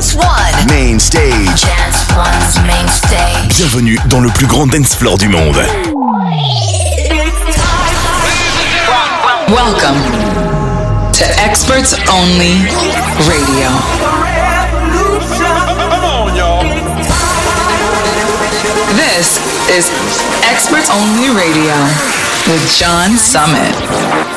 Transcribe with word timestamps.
Dance 0.00 0.14
One. 0.14 0.66
Main 0.70 0.98
stage. 0.98 1.60
Dance 1.60 2.06
One's 2.16 2.56
main 2.66 2.88
stage. 2.88 3.54
Bienvenue 3.58 3.98
dans 4.06 4.20
le 4.20 4.30
plus 4.30 4.46
grand 4.46 4.66
dance 4.66 4.94
floor 4.96 5.18
du 5.18 5.28
monde. 5.28 5.58
Welcome 9.48 10.00
to 11.12 11.24
Experts 11.44 11.96
Only 12.08 12.64
Radio. 13.28 13.68
This 18.96 19.38
is 19.68 19.90
Experts 20.50 20.88
Only 20.88 21.28
Radio 21.28 21.74
with 22.48 22.74
John 22.74 23.18
Summit. 23.18 24.29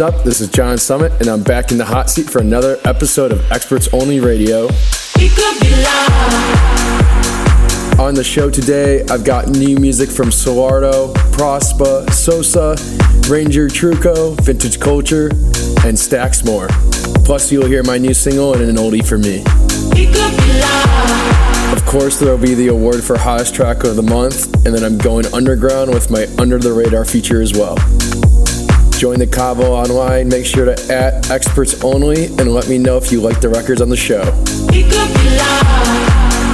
Up? 0.00 0.24
This 0.24 0.40
is 0.40 0.48
John 0.48 0.78
Summit, 0.78 1.12
and 1.20 1.28
I'm 1.28 1.42
back 1.42 1.72
in 1.72 1.76
the 1.76 1.84
hot 1.84 2.08
seat 2.08 2.30
for 2.30 2.40
another 2.40 2.78
episode 2.84 3.32
of 3.32 3.52
Experts 3.52 3.86
Only 3.92 4.18
Radio. 4.18 4.64
On 7.98 8.14
the 8.14 8.24
show 8.24 8.48
today, 8.48 9.02
I've 9.10 9.24
got 9.24 9.48
new 9.48 9.76
music 9.76 10.08
from 10.08 10.30
Solardo, 10.30 11.12
Prospa, 11.32 12.10
Sosa, 12.12 12.76
Ranger 13.28 13.68
Trucco, 13.68 14.40
Vintage 14.40 14.80
Culture, 14.80 15.28
and 15.84 15.98
stacks 15.98 16.44
more. 16.44 16.68
Plus, 17.26 17.52
you'll 17.52 17.66
hear 17.66 17.82
my 17.82 17.98
new 17.98 18.14
single 18.14 18.54
and 18.54 18.62
an 18.62 18.76
oldie 18.76 19.06
for 19.06 19.18
me. 19.18 19.42
Of 21.76 21.84
course, 21.84 22.18
there 22.18 22.30
will 22.30 22.42
be 22.42 22.54
the 22.54 22.68
award 22.68 23.04
for 23.04 23.18
hottest 23.18 23.54
track 23.54 23.84
of 23.84 23.96
the 23.96 24.02
month, 24.02 24.46
and 24.64 24.74
then 24.74 24.82
I'm 24.82 24.96
going 24.96 25.26
underground 25.34 25.92
with 25.92 26.10
my 26.10 26.26
Under 26.38 26.58
the 26.58 26.72
Radar 26.72 27.04
feature 27.04 27.42
as 27.42 27.52
well. 27.52 27.76
Join 29.00 29.18
the 29.18 29.26
Cavo 29.26 29.72
online. 29.72 30.28
Make 30.28 30.44
sure 30.44 30.66
to 30.66 30.92
at 30.92 31.30
experts 31.30 31.82
only 31.82 32.26
and 32.26 32.52
let 32.52 32.68
me 32.68 32.76
know 32.76 32.98
if 32.98 33.10
you 33.10 33.22
like 33.22 33.40
the 33.40 33.48
records 33.48 33.80
on 33.80 33.88
the 33.88 33.96
show. 33.96 34.20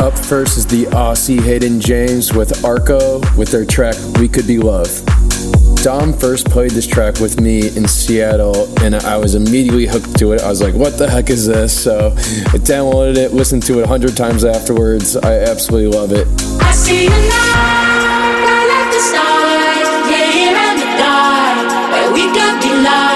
Up 0.00 0.16
first 0.16 0.56
is 0.56 0.64
the 0.64 0.84
Aussie 0.92 1.40
Hayden 1.40 1.80
James 1.80 2.32
with 2.32 2.64
Arco 2.64 3.18
with 3.36 3.50
their 3.50 3.64
track 3.64 3.96
We 4.20 4.28
Could 4.28 4.46
Be 4.46 4.58
Love. 4.58 4.88
Dom 5.82 6.12
first 6.12 6.48
played 6.48 6.70
this 6.70 6.86
track 6.86 7.18
with 7.18 7.40
me 7.40 7.66
in 7.76 7.88
Seattle 7.88 8.72
and 8.80 8.94
I 8.94 9.16
was 9.16 9.34
immediately 9.34 9.88
hooked 9.88 10.16
to 10.20 10.30
it. 10.30 10.40
I 10.40 10.48
was 10.48 10.62
like, 10.62 10.74
what 10.74 10.98
the 10.98 11.10
heck 11.10 11.30
is 11.30 11.48
this? 11.48 11.76
So 11.82 12.12
I 12.12 12.58
downloaded 12.62 13.16
it, 13.16 13.32
listened 13.32 13.64
to 13.64 13.80
it 13.80 13.86
a 13.86 13.88
hundred 13.88 14.16
times 14.16 14.44
afterwards. 14.44 15.16
I 15.16 15.40
absolutely 15.40 15.98
love 15.98 16.12
it. 16.12 16.28
Could 22.86 23.15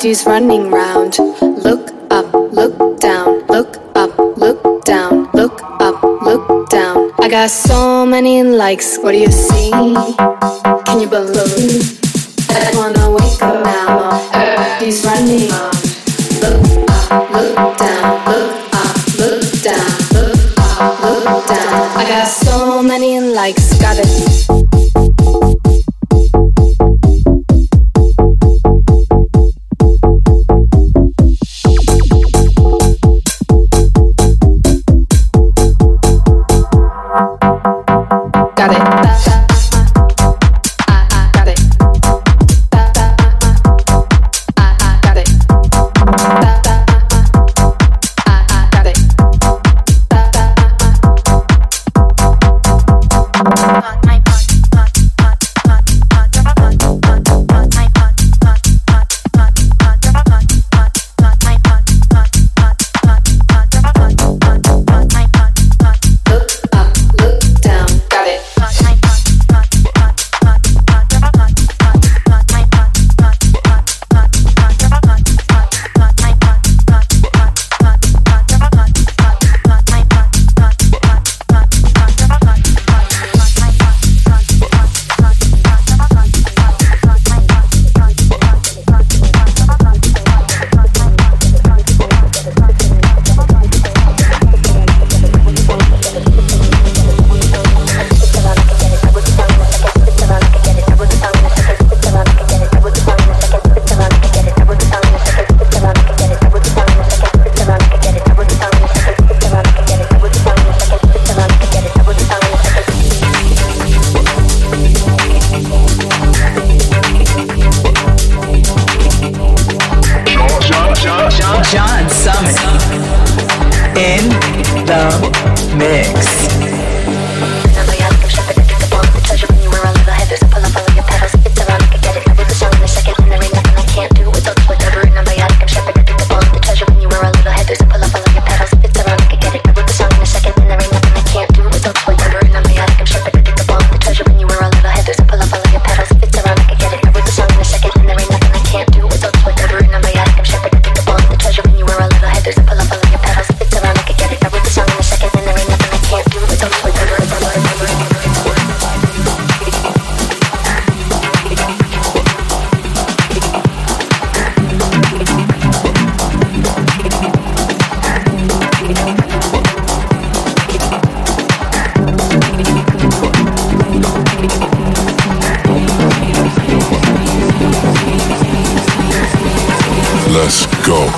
Everybody's 0.00 0.24
running 0.24 0.70
round. 0.70 1.18
Look 1.62 1.90
up, 2.10 2.32
look 2.32 2.98
down, 3.00 3.46
look 3.48 3.76
up, 3.94 4.16
look 4.38 4.82
down, 4.82 5.28
look 5.34 5.60
up, 5.78 6.02
look 6.02 6.70
down. 6.70 7.12
I 7.20 7.28
got 7.28 7.50
so 7.50 8.06
many 8.06 8.42
likes. 8.42 8.96
What 8.96 9.12
do 9.12 9.18
you 9.18 9.30
see? 9.30 9.70
Can 9.70 11.00
you 11.00 11.06
believe? 11.06 12.00
I 12.48 12.72
wanna 12.76 13.10
wake 13.10 13.42
up 13.42 13.62
now. 13.62 14.30
Everybody's 14.32 15.04
running 15.04 15.50
round. 15.50 15.76
Look 16.40 16.88
up, 16.88 17.30
look 17.30 17.76
down, 17.76 18.24
look 18.24 18.72
up, 18.72 18.96
look 19.20 19.44
down, 19.60 19.90
look 20.16 20.40
up, 20.80 21.04
look 21.04 21.46
down. 21.46 21.98
I 22.00 22.04
got 22.08 22.26
so 22.26 22.82
many 22.82 23.20
likes. 23.20 23.78
Got 23.78 23.98
it. 23.98 24.69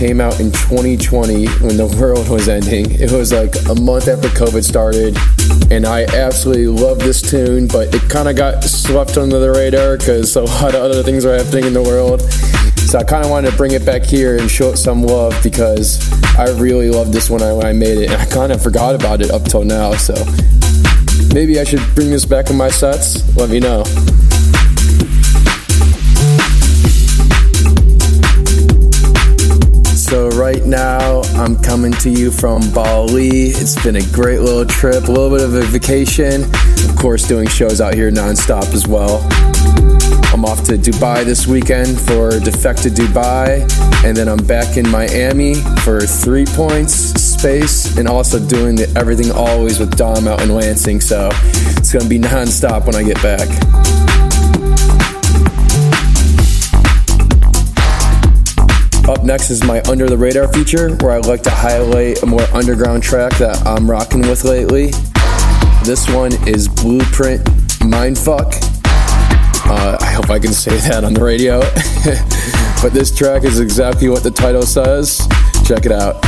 Came 0.00 0.18
out 0.18 0.40
in 0.40 0.50
2020 0.50 1.46
when 1.60 1.76
the 1.76 1.86
world 2.00 2.26
was 2.30 2.48
ending. 2.48 2.90
It 2.90 3.12
was 3.12 3.34
like 3.34 3.54
a 3.68 3.74
month 3.74 4.08
after 4.08 4.28
COVID 4.28 4.64
started, 4.64 5.14
and 5.70 5.84
I 5.84 6.04
absolutely 6.04 6.68
love 6.68 7.00
this 7.00 7.20
tune, 7.20 7.66
but 7.66 7.94
it 7.94 8.08
kind 8.08 8.26
of 8.26 8.34
got 8.34 8.64
swept 8.64 9.18
under 9.18 9.38
the 9.38 9.50
radar 9.50 9.98
because 9.98 10.34
a 10.36 10.40
lot 10.40 10.74
of 10.74 10.80
other 10.80 11.02
things 11.02 11.26
are 11.26 11.36
happening 11.36 11.66
in 11.66 11.74
the 11.74 11.82
world. 11.82 12.22
So 12.88 12.98
I 12.98 13.04
kind 13.04 13.26
of 13.26 13.30
wanted 13.30 13.50
to 13.50 13.56
bring 13.58 13.72
it 13.72 13.84
back 13.84 14.02
here 14.02 14.38
and 14.38 14.50
show 14.50 14.70
it 14.70 14.78
some 14.78 15.02
love 15.02 15.38
because 15.42 16.00
I 16.34 16.48
really 16.58 16.88
loved 16.88 17.12
this 17.12 17.30
I, 17.30 17.52
when 17.52 17.66
I 17.66 17.74
made 17.74 17.98
it, 17.98 18.10
and 18.10 18.22
I 18.22 18.24
kind 18.24 18.52
of 18.52 18.62
forgot 18.62 18.94
about 18.94 19.20
it 19.20 19.30
up 19.30 19.44
till 19.44 19.64
now. 19.64 19.92
So 19.96 20.14
maybe 21.34 21.60
I 21.60 21.64
should 21.64 21.82
bring 21.94 22.08
this 22.08 22.24
back 22.24 22.48
in 22.48 22.56
my 22.56 22.70
sets. 22.70 23.36
Let 23.36 23.50
me 23.50 23.60
know. 23.60 23.84
Coming 31.90 32.14
to 32.14 32.20
you 32.20 32.30
from 32.30 32.60
Bali. 32.72 33.48
It's 33.48 33.82
been 33.82 33.96
a 33.96 34.06
great 34.12 34.40
little 34.40 34.64
trip, 34.64 35.08
a 35.08 35.12
little 35.12 35.30
bit 35.30 35.42
of 35.42 35.54
a 35.54 35.62
vacation. 35.62 36.44
Of 36.88 36.96
course, 36.96 37.26
doing 37.26 37.48
shows 37.48 37.80
out 37.80 37.94
here 37.94 38.10
nonstop 38.10 38.72
as 38.74 38.86
well. 38.86 39.26
I'm 40.32 40.44
off 40.44 40.64
to 40.64 40.76
Dubai 40.76 41.24
this 41.24 41.46
weekend 41.46 42.00
for 42.00 42.38
Defected 42.38 42.92
Dubai, 42.92 43.62
and 44.04 44.16
then 44.16 44.28
I'm 44.28 44.44
back 44.46 44.76
in 44.76 44.88
Miami 44.88 45.54
for 45.82 46.00
Three 46.00 46.46
Points 46.46 46.92
Space, 46.94 47.96
and 47.96 48.06
also 48.08 48.38
doing 48.38 48.76
the 48.76 48.92
Everything 48.96 49.32
Always 49.32 49.78
with 49.80 49.96
Dom 49.96 50.28
out 50.28 50.42
in 50.42 50.54
Lansing. 50.54 51.00
So 51.00 51.30
it's 51.32 51.92
gonna 51.92 52.08
be 52.08 52.18
nonstop 52.18 52.86
when 52.86 52.94
I 52.94 53.02
get 53.02 53.20
back. 53.22 53.99
Up 59.10 59.24
next 59.24 59.50
is 59.50 59.64
my 59.64 59.82
Under 59.88 60.08
the 60.08 60.16
Radar 60.16 60.46
feature, 60.52 60.94
where 60.98 61.10
I 61.10 61.18
like 61.18 61.42
to 61.42 61.50
highlight 61.50 62.22
a 62.22 62.26
more 62.26 62.44
underground 62.54 63.02
track 63.02 63.36
that 63.38 63.60
I'm 63.66 63.90
rocking 63.90 64.20
with 64.20 64.44
lately. 64.44 64.92
This 65.84 66.08
one 66.08 66.32
is 66.46 66.68
Blueprint 66.68 67.44
Mindfuck. 67.80 68.54
Uh, 69.66 69.98
I 70.00 70.12
hope 70.12 70.30
I 70.30 70.38
can 70.38 70.52
say 70.52 70.76
that 70.88 71.02
on 71.02 71.14
the 71.14 71.24
radio. 71.24 71.58
but 72.82 72.94
this 72.94 73.10
track 73.10 73.42
is 73.42 73.58
exactly 73.58 74.08
what 74.08 74.22
the 74.22 74.30
title 74.30 74.62
says. 74.62 75.26
Check 75.66 75.86
it 75.86 75.92
out. 75.92 76.24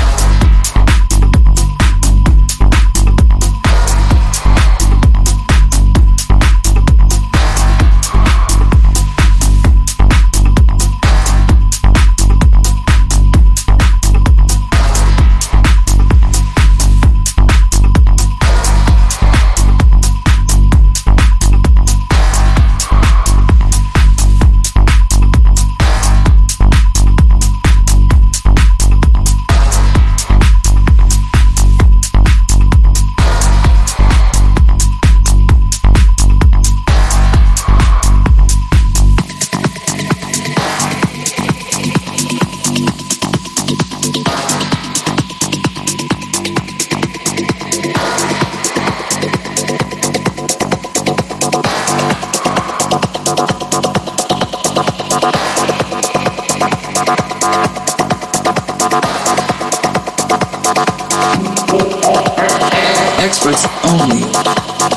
Experts 63.23 63.67
only. 63.85 64.23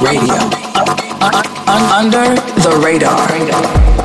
Radio. 0.01 0.35
Under 1.67 2.35
the 2.61 2.81
radar. 2.83 4.04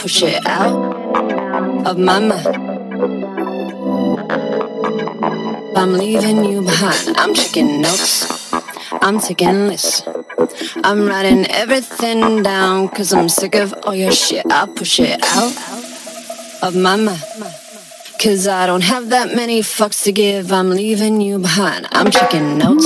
Push 0.00 0.22
it 0.22 0.46
out 0.46 1.86
of 1.86 1.98
my 1.98 2.18
mind. 2.18 2.46
I'm 5.76 5.92
leaving 5.92 6.44
you 6.44 6.62
behind. 6.62 7.16
I'm 7.16 7.34
checking 7.34 7.82
notes. 7.82 8.52
I'm 9.02 9.20
taking 9.20 9.68
lists. 9.68 10.02
I'm 10.82 11.06
writing 11.06 11.46
everything 11.50 12.42
down 12.42 12.88
cause 12.88 13.12
I'm 13.12 13.28
sick 13.28 13.54
of 13.54 13.74
all 13.84 13.94
your 13.94 14.12
shit. 14.12 14.44
I'll 14.50 14.68
push 14.68 15.00
it 15.00 15.20
out 15.22 15.54
of 16.62 16.74
my 16.74 16.96
mind. 16.96 17.29
Cause 18.22 18.46
I 18.46 18.66
don't 18.66 18.82
have 18.82 19.08
that 19.08 19.34
many 19.34 19.62
fucks 19.62 20.04
to 20.04 20.12
give. 20.12 20.52
I'm 20.52 20.68
leaving 20.68 21.22
you 21.22 21.38
behind. 21.38 21.86
I'm 21.90 22.10
checking 22.10 22.58
notes. 22.58 22.84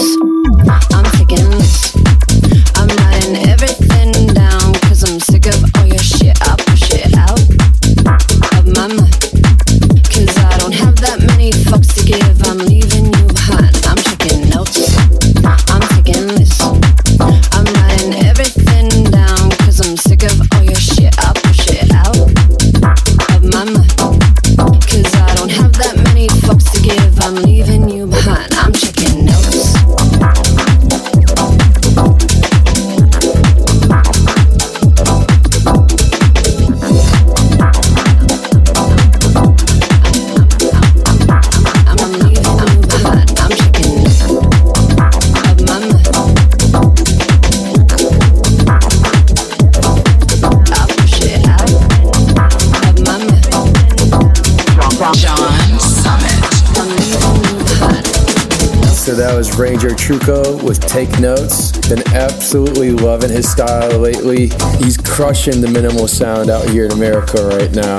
That 59.84 59.98
Trucco 59.98 60.62
with 60.62 60.80
Take 60.80 61.20
Notes. 61.20 61.70
Been 61.90 62.02
absolutely 62.14 62.92
loving 62.92 63.28
his 63.28 63.50
style 63.50 63.98
lately. 63.98 64.48
He's 64.78 64.96
crushing 64.96 65.60
the 65.60 65.68
minimal 65.68 66.08
sound 66.08 66.48
out 66.48 66.66
here 66.70 66.86
in 66.86 66.92
America 66.92 67.46
right 67.48 67.70
now. 67.70 67.98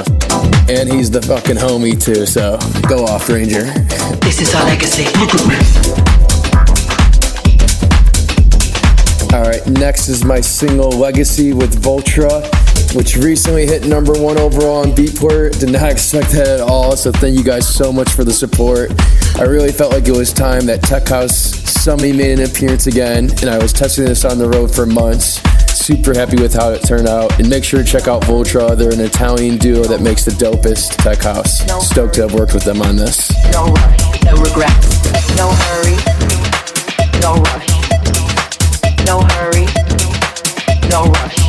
And 0.67 0.91
he's 0.91 1.12
the 1.12 1.21
fucking 1.21 1.58
homie 1.58 1.93
too, 1.93 2.26
so 2.26 2.58
go 2.89 3.06
off, 3.06 3.30
Ranger. 3.30 3.65
This 4.26 4.41
is 4.41 4.56
our 4.56 4.65
legacy. 4.65 5.06
Alright, 9.32 9.67
next 9.67 10.08
is 10.08 10.26
my 10.26 10.41
single 10.41 10.89
Legacy 10.89 11.54
with 11.54 11.84
Voltra, 11.84 12.41
which 12.95 13.15
recently 13.15 13.67
hit 13.67 13.86
number 13.86 14.13
one 14.13 14.39
overall 14.39 14.78
on 14.78 14.91
Beatport. 14.93 15.60
Did 15.60 15.74
not 15.74 15.91
expect 15.91 16.32
that 16.32 16.48
at 16.48 16.62
all, 16.62 16.95
so 16.95 17.12
thank 17.12 17.38
you 17.38 17.43
guys 17.43 17.67
so 17.67 17.93
much 17.93 18.10
for 18.10 18.24
the 18.24 18.34
support. 18.34 18.91
I 19.38 19.43
really 19.43 19.71
felt 19.71 19.91
like 19.91 20.08
it 20.08 20.17
was 20.17 20.34
time 20.34 20.65
that 20.65 20.82
Tech 20.82 21.10
House 21.10 21.64
somebody 21.86 22.12
made 22.12 22.39
an 22.39 22.43
appearance 22.50 22.88
again, 22.88 23.30
and 23.41 23.48
I 23.48 23.60
was 23.60 23.71
testing 23.71 24.06
this 24.06 24.26
on 24.26 24.39
the 24.39 24.50
road 24.50 24.74
for 24.74 24.88
months. 24.88 25.39
super 25.69 26.15
happy 26.15 26.36
with 26.36 26.52
how 26.52 26.71
it 26.71 26.80
turned 26.80 27.08
out. 27.08 27.38
And 27.39 27.48
make 27.48 27.63
sure 27.63 27.84
to 27.84 27.86
check 27.86 28.08
out 28.08 28.24
Voltra. 28.24 28.76
They're 28.76 28.91
an 28.91 29.00
Italian 29.00 29.60
duo 29.60 29.84
that 29.84 30.02
makes 30.02 30.26
the 30.26 30.32
dopest 30.32 30.95
tech 31.04 31.21
house. 31.21 31.60
Stoked 31.86 32.15
to 32.15 32.24
have 32.24 32.34
worked 32.34 32.56
with 32.56 32.63
them 32.63 32.82
on 32.82 32.95
this. 32.95 33.30
No 33.52 33.67
rush, 33.67 34.24
no 34.24 34.34
no 35.38 35.52
hurry, 35.62 35.95
no 37.21 37.36
rush, 37.45 37.69
no 39.06 39.21
hurry, 39.38 39.65
no 40.89 41.06
rush, 41.06 41.45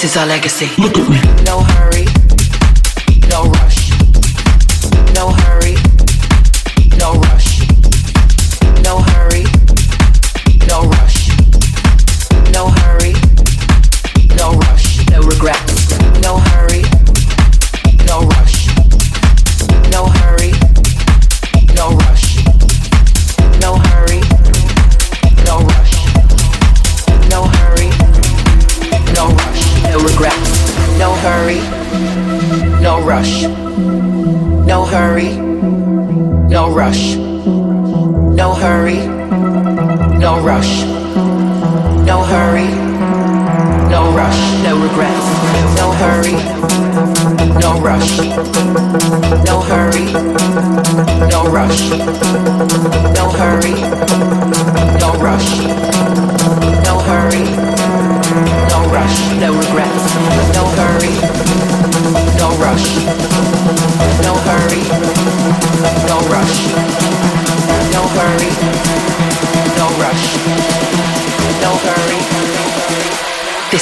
This 0.00 0.12
is 0.12 0.16
our 0.16 0.26
legacy. 0.26 0.70
Look 0.78 0.96
at 0.96 1.10
me. 1.10 1.20
No 1.44 1.69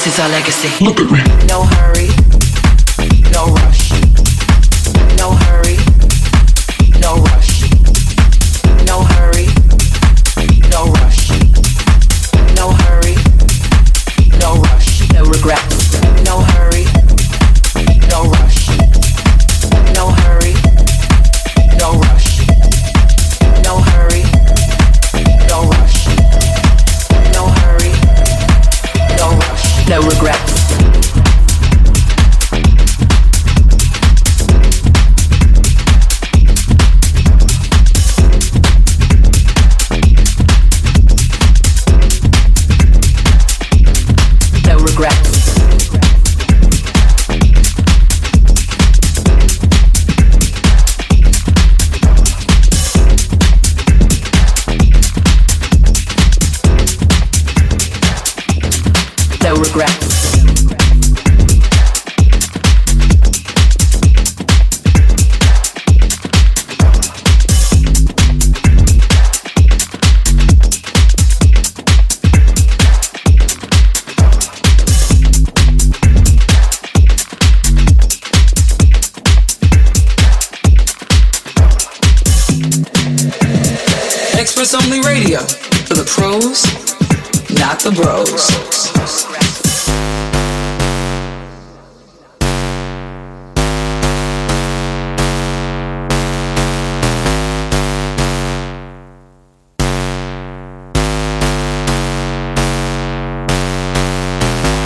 is 0.08 0.18
our 0.20 0.28
legacy. 0.30 0.68
Look 0.82 1.00
at 1.00 1.10
me. 1.12 1.20
No 1.46 1.64
hurry, 1.64 2.07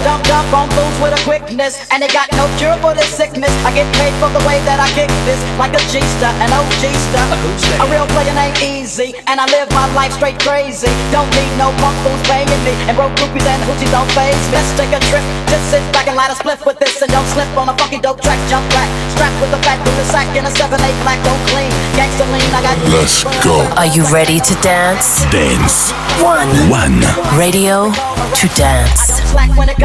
Dump, 0.03 0.27
dump 0.27 0.51
on 0.51 0.67
fools 0.75 0.97
with 0.99 1.15
a 1.15 1.23
quickness, 1.23 1.79
and 1.95 2.03
they 2.03 2.11
got 2.11 2.27
no 2.35 2.51
cure 2.59 2.75
for 2.83 2.91
this 2.91 3.07
sickness. 3.07 3.51
I 3.63 3.71
get 3.71 3.87
paid 3.95 4.11
for 4.19 4.27
the 4.35 4.43
way 4.43 4.59
that 4.67 4.83
I 4.83 4.91
kick 4.99 5.07
this, 5.23 5.39
like 5.63 5.71
a 5.79 5.83
G-star, 5.95 6.35
an 6.43 6.51
OG 6.51 6.83
star. 7.07 7.23
A 7.31 7.87
real 7.87 8.07
player 8.11 8.35
named 8.35 8.59
Easy, 8.59 9.15
and 9.31 9.39
I 9.39 9.47
live 9.47 9.71
my 9.71 9.87
life 9.95 10.11
straight 10.19 10.43
crazy. 10.43 10.91
Don't 11.15 11.31
need 11.39 11.55
no 11.55 11.71
punk 11.79 11.95
fools 12.03 12.19
paying 12.27 12.51
me, 12.67 12.75
and 12.91 12.99
broke 12.99 13.15
groupies 13.15 13.47
and 13.47 13.63
hoochies 13.63 13.95
don't 13.95 14.11
phase 14.11 14.35
me. 14.51 14.59
Let's 14.59 14.75
take 14.75 14.91
a 14.91 15.01
trip, 15.07 15.23
just 15.47 15.65
sit 15.71 15.83
back 15.95 16.11
and 16.11 16.19
light 16.19 16.35
a 16.35 16.37
spliff 16.37 16.67
with 16.67 16.83
this, 16.83 16.99
and 16.99 17.11
don't 17.15 17.27
slip 17.31 17.47
on 17.55 17.71
a 17.71 17.75
funky 17.79 18.03
dope 18.03 18.19
track. 18.27 18.43
Jump 18.51 18.67
back, 18.75 18.91
strapped 19.15 19.39
with 19.39 19.55
a 19.55 19.61
fat 19.63 19.79
with 19.87 20.03
a 20.03 20.07
sack 20.11 20.27
in 20.35 20.43
a 20.43 20.51
7-8 20.51 20.83
black, 21.07 21.23
don't 21.23 21.43
clean. 21.55 21.71
Gangsta 21.95 22.27
lean, 22.27 22.51
I 22.51 22.61
got 22.67 22.75
Let's 22.91 23.23
go. 23.47 23.63
Are 23.79 23.87
you 23.87 24.03
ready 24.11 24.43
to 24.43 24.55
dance? 24.67 25.23
Dance. 25.31 25.95
One. 26.19 26.51
One. 26.67 26.99
Radio 27.39 27.95
to 28.35 28.49
dance. 28.57 29.21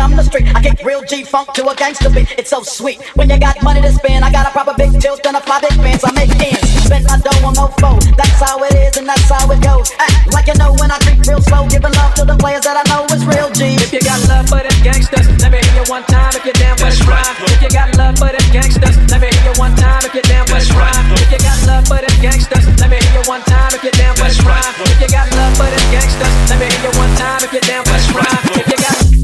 Slack 0.07 0.17
when 0.17 0.19
it 0.19 0.29
street. 0.29 0.55
I 0.55 0.61
kick 0.61 0.85
real 0.85 1.01
G 1.03 1.23
funk 1.23 1.53
to 1.53 1.67
a 1.67 1.75
gangster 1.75 2.09
beat. 2.09 2.31
It's 2.37 2.49
so 2.49 2.63
sweet. 2.63 3.01
When 3.15 3.29
you 3.29 3.39
got 3.39 3.61
money 3.63 3.81
to 3.81 3.91
spend, 3.91 4.23
I 4.23 4.31
got 4.31 4.47
a 4.47 4.51
proper 4.51 4.73
big 4.77 4.99
tilt 4.99 5.25
and 5.25 5.37
a 5.37 5.41
fly 5.41 5.59
big 5.59 5.73
fence. 5.73 6.03
I 6.05 6.11
make 6.11 6.31
ends. 6.39 6.67
Spend 6.85 7.05
my 7.05 7.19
dough 7.19 7.47
on 7.47 7.53
no 7.53 7.67
foe. 7.79 7.99
That's 8.15 8.39
how 8.39 8.63
it 8.63 8.73
is 8.75 8.97
and 8.97 9.07
that's 9.07 9.29
how 9.29 9.49
it 9.51 9.61
goes. 9.61 9.91
Act 9.99 10.33
like 10.33 10.47
you 10.47 10.55
know 10.55 10.73
when 10.79 10.91
I 10.91 10.97
creep 10.99 11.19
real 11.27 11.41
slow, 11.41 11.67
giving 11.67 11.93
love 11.93 12.13
to 12.15 12.25
the 12.25 12.35
players 12.37 12.63
that 12.63 12.77
I 12.77 12.83
know 12.87 13.05
is 13.11 13.25
real 13.25 13.51
G. 13.51 13.75
If 13.75 13.91
you 13.91 14.01
got 14.01 14.19
love 14.27 14.47
for 14.47 14.61
them 14.63 14.77
gangsters, 14.83 15.27
let 15.41 15.51
me 15.51 15.59
hear 15.59 15.83
you 15.83 15.85
one 15.91 16.03
time. 16.07 16.31
If 16.35 16.45
you're 16.45 16.57
down 16.57 16.77
for 16.77 16.89
the 16.89 17.01
crime, 17.03 17.35
if 17.51 17.61
you 17.61 17.69
got 17.69 17.89
love 17.97 18.15
for 18.17 18.31
them 18.31 18.47
gangsters, 18.51 18.95
let 19.11 19.19
me 19.19 19.27
hear 19.27 19.51
you 19.51 19.55
one 19.59 19.75
time. 19.75 20.01
If 20.03 20.13
you're 20.13 20.27
down 20.27 20.45
for 20.47 20.59
the 20.59 20.69
crime, 20.71 21.05
if 21.17 21.31
you 21.31 21.39
got 21.39 21.59
love 21.67 21.85
for 21.87 21.99
them 21.99 22.15
gangsters, 22.21 22.65
let 22.79 22.89
me 22.89 22.97
hear 22.97 23.13
you 23.19 23.23
one 23.27 23.43
time. 23.43 23.71
If 23.75 23.83
you're 23.83 23.97
down 23.99 24.15
for 24.15 24.29
the 24.29 24.39
crime, 24.39 24.73
if 24.79 24.97
you 25.01 25.09
got 25.11 25.27
love 25.35 25.53
for 25.57 25.67
them 25.67 25.85
gangsters, 25.91 26.33
let 26.47 26.57
me 26.59 26.65
hear 26.71 26.87
you 26.87 26.93
one 26.95 27.13
time. 27.19 27.43
If 27.43 27.51
you're 27.51 27.67
down 27.67 27.83
for 27.83 27.97
the 27.99 28.07
crime, 28.15 28.43
if 28.55 28.67
you 28.71 28.79
got 28.79 29.16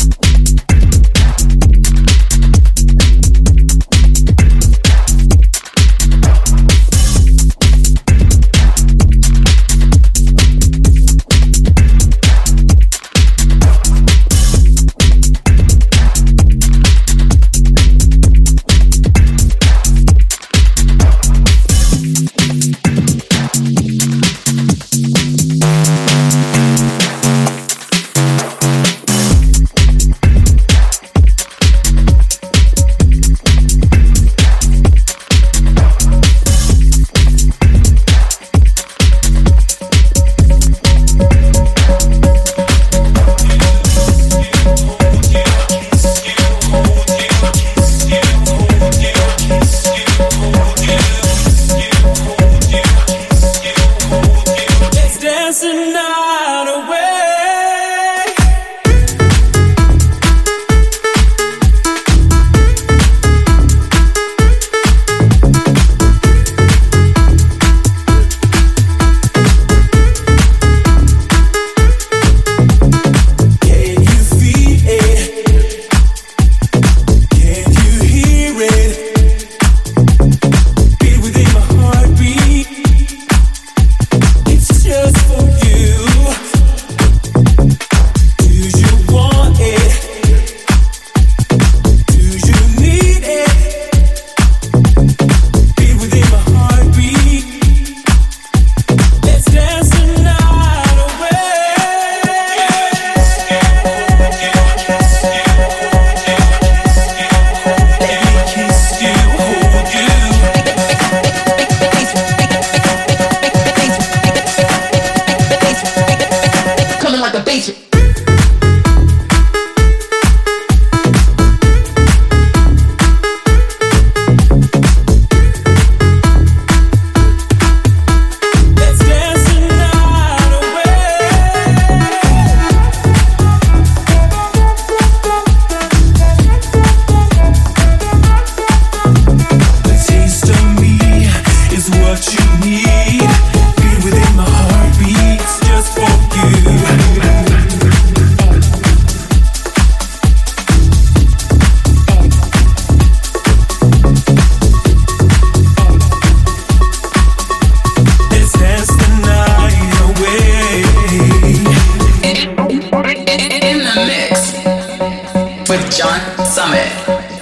Summit 165.74 166.88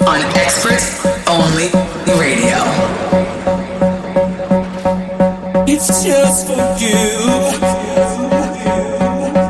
on 0.08 0.22
Experts 0.38 1.06
Only 1.28 1.68
Radio. 2.18 2.60
It's 5.68 6.02
just 6.02 6.48
for 6.48 6.64
you. 6.80 6.96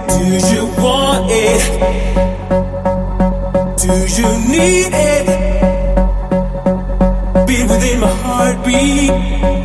Do 0.10 0.24
you 0.50 0.66
want 0.82 1.30
it? 1.30 1.62
Do 3.78 3.94
you 4.18 4.30
need 4.50 4.94
it? 4.94 5.26
Be 7.46 7.62
within 7.62 8.00
my 8.00 8.08
heartbeat. 8.08 9.61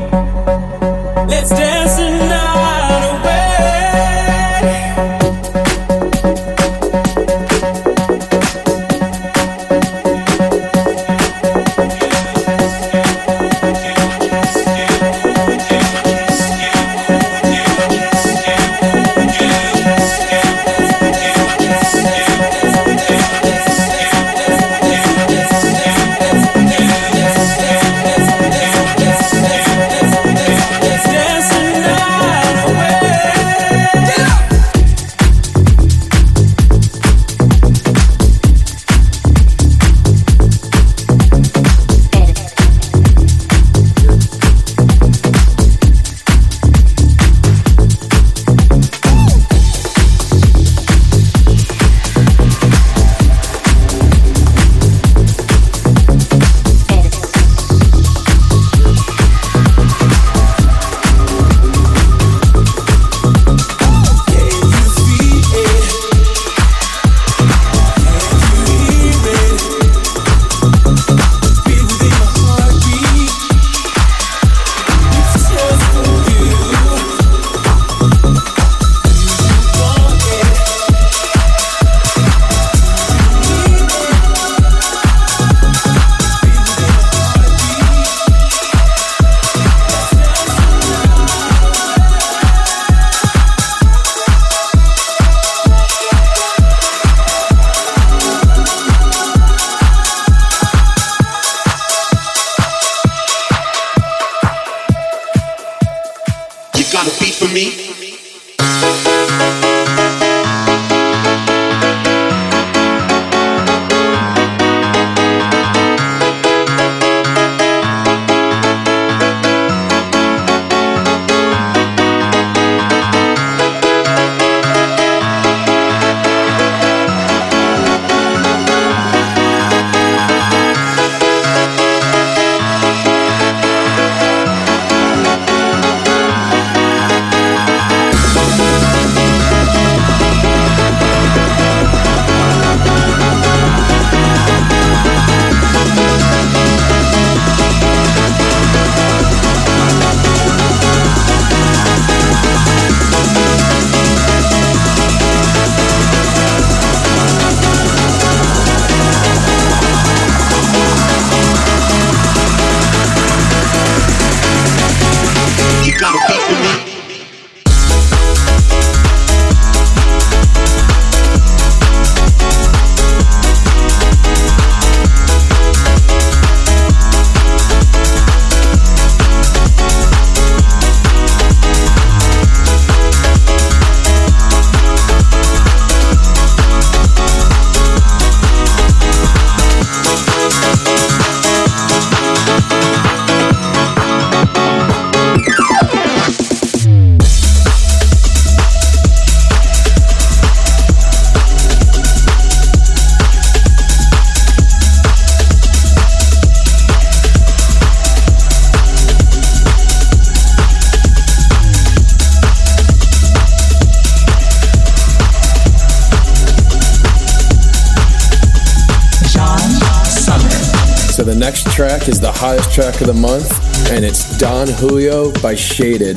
Track 221.77 222.09
is 222.09 222.18
the 222.18 222.33
hottest 222.33 222.72
track 222.72 223.03
of 223.03 223.07
the 223.07 223.12
month, 223.12 223.53
and 223.91 224.03
it's 224.03 224.39
Don 224.39 224.66
Julio 224.66 225.31
by 225.43 225.55
Shaded. 225.55 226.16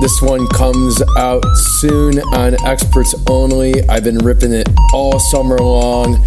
This 0.00 0.20
one 0.20 0.48
comes 0.48 1.00
out 1.16 1.44
soon 1.78 2.18
on 2.34 2.56
Experts 2.66 3.14
Only. 3.30 3.88
I've 3.88 4.02
been 4.02 4.18
ripping 4.18 4.52
it 4.52 4.68
all 4.92 5.20
summer 5.20 5.56
long. 5.58 6.18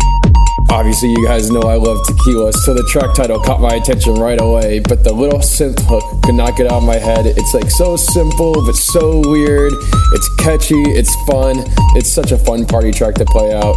Obviously, 0.69 1.09
you 1.09 1.25
guys 1.25 1.51
know 1.51 1.63
I 1.63 1.75
love 1.75 1.97
tequila, 2.07 2.53
so 2.53 2.73
the 2.73 2.87
track 2.89 3.13
title 3.13 3.41
caught 3.41 3.59
my 3.59 3.75
attention 3.75 4.15
right 4.15 4.39
away. 4.39 4.79
But 4.79 5.03
the 5.03 5.11
little 5.11 5.39
synth 5.39 5.81
hook 5.81 6.23
could 6.23 6.35
not 6.35 6.55
get 6.55 6.67
out 6.67 6.77
of 6.77 6.83
my 6.83 6.95
head. 6.95 7.25
It's 7.25 7.53
like 7.53 7.69
so 7.71 7.97
simple, 7.97 8.53
but 8.65 8.75
so 8.77 9.19
weird. 9.29 9.73
It's 10.13 10.29
catchy, 10.37 10.81
it's 10.95 11.13
fun. 11.27 11.57
It's 11.97 12.09
such 12.09 12.31
a 12.31 12.37
fun 12.37 12.65
party 12.65 12.93
track 12.93 13.15
to 13.15 13.25
play 13.25 13.53
out. 13.53 13.75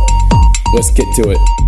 Let's 0.73 0.93
get 0.93 1.13
to 1.17 1.31
it. 1.31 1.68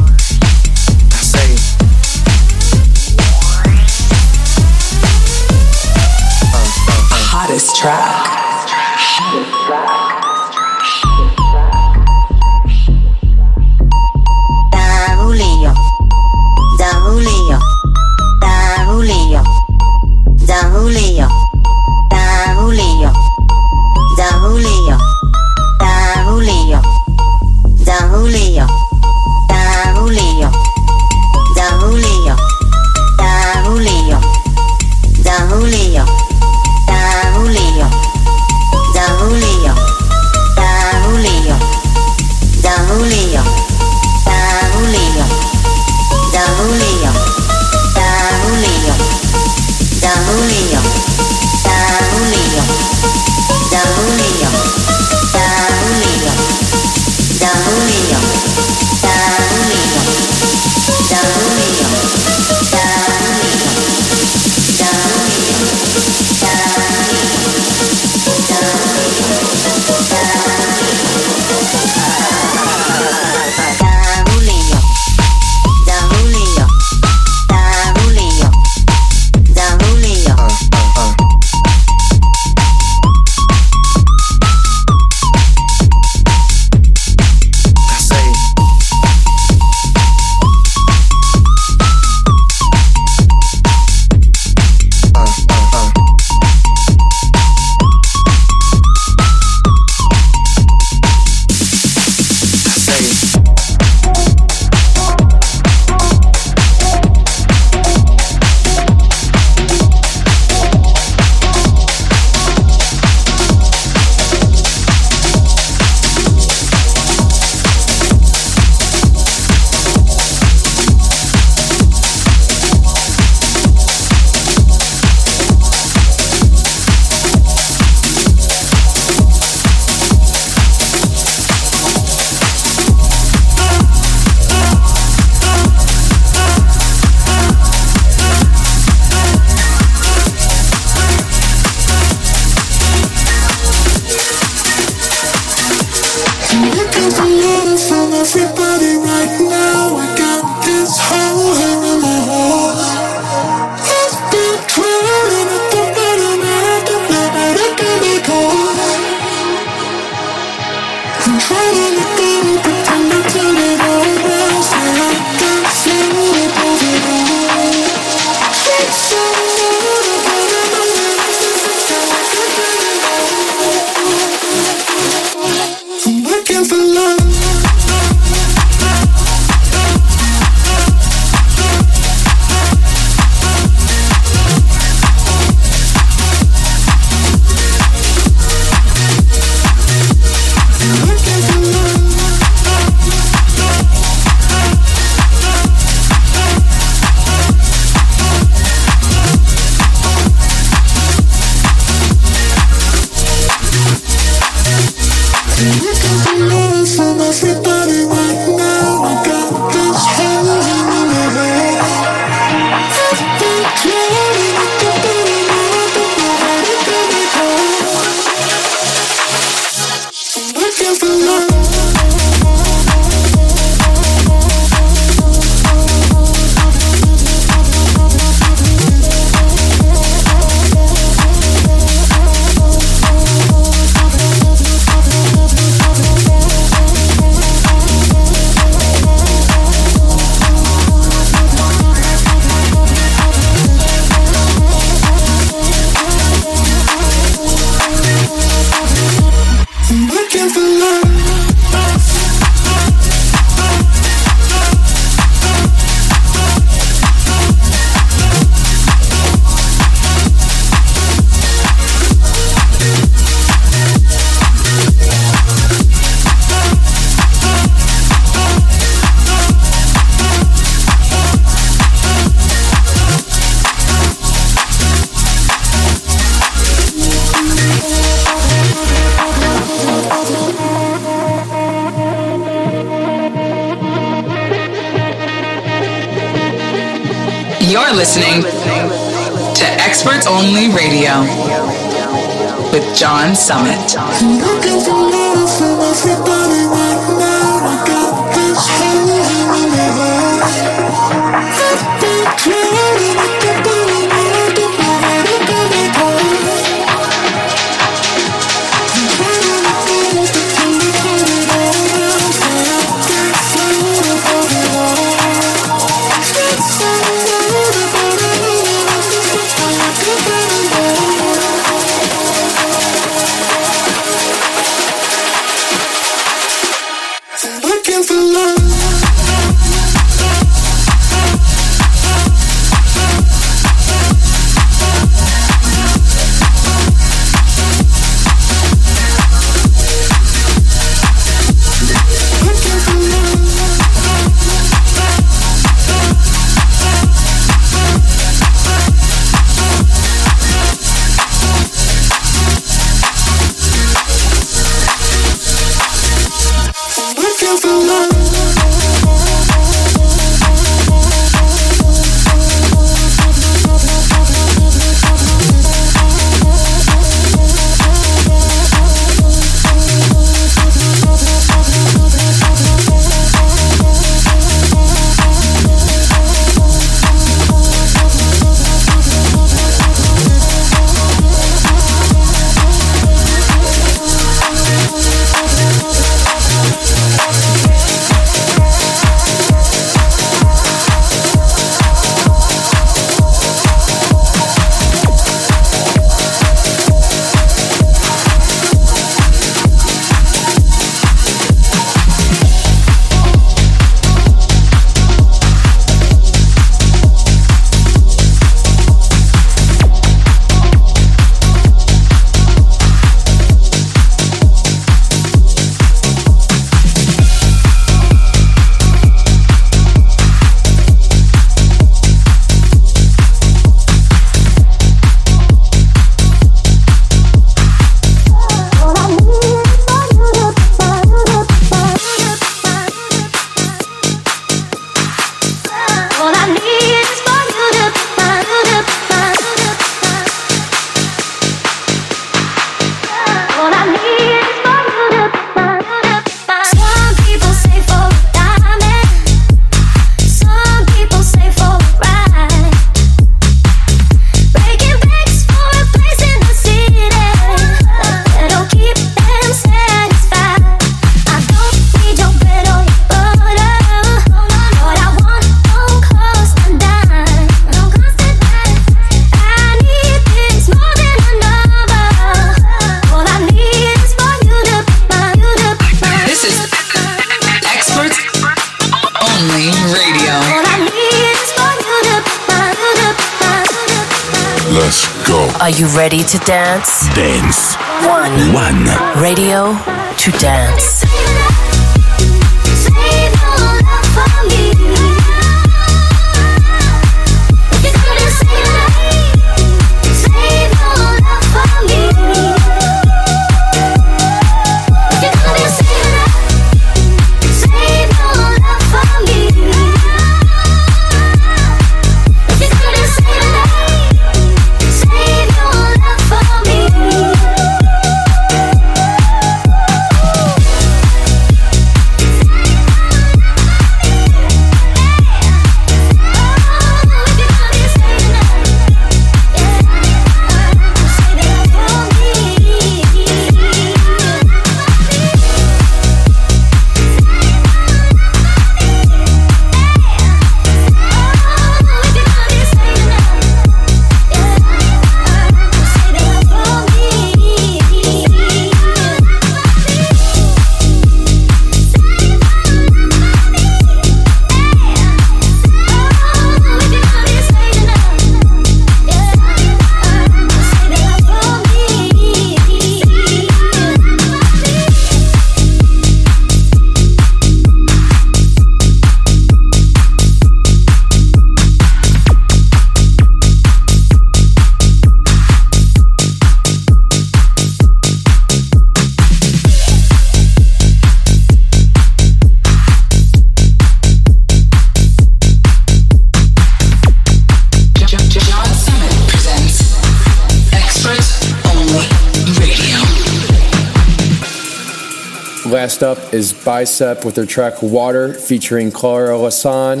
Up 596.04 596.34
is 596.34 596.52
Bicep 596.52 597.24
with 597.24 597.34
their 597.34 597.46
track 597.46 597.82
Water 597.82 598.34
featuring 598.34 598.90
Clara 598.92 599.38
La 599.38 599.48
San. 599.48 600.00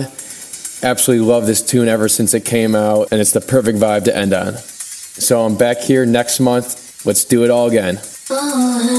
Absolutely 0.82 1.26
love 1.26 1.46
this 1.46 1.62
tune 1.62 1.88
ever 1.88 2.08
since 2.08 2.34
it 2.34 2.44
came 2.44 2.74
out, 2.74 3.08
and 3.10 3.22
it's 3.22 3.32
the 3.32 3.40
perfect 3.40 3.78
vibe 3.78 4.04
to 4.04 4.14
end 4.14 4.34
on. 4.34 4.54
So 4.58 5.42
I'm 5.46 5.56
back 5.56 5.78
here 5.78 6.04
next 6.04 6.40
month. 6.40 7.06
Let's 7.06 7.24
do 7.24 7.42
it 7.42 7.50
all 7.50 7.68
again. 7.68 8.00
Oh. 8.28 8.93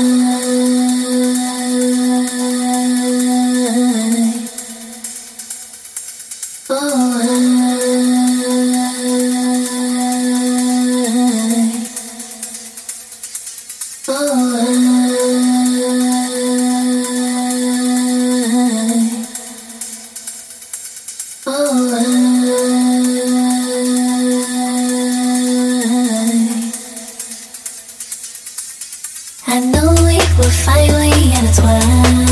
I 29.48 29.60
know 29.60 29.94
we 30.04 30.18
were 30.38 30.50
finally 30.50 31.34
intertwined. 31.34 32.30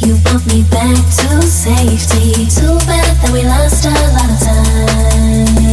You 0.00 0.16
brought 0.24 0.46
me 0.46 0.62
back 0.70 0.96
to 0.96 1.42
safety. 1.42 2.46
Too 2.46 2.78
bad 2.86 3.16
that 3.22 3.30
we 3.32 3.42
lost 3.42 3.84
a 3.84 3.90
lot 3.90 4.30
of 4.30 4.40
time. 4.40 5.69